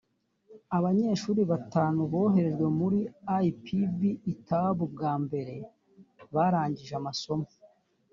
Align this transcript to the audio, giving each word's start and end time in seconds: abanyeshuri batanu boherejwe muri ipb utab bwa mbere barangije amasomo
abanyeshuri 0.77 1.41
batanu 1.51 2.01
boherejwe 2.11 2.65
muri 2.79 2.99
ipb 3.49 3.99
utab 4.31 4.77
bwa 4.93 5.13
mbere 5.23 5.55
barangije 6.33 6.93
amasomo 7.01 7.47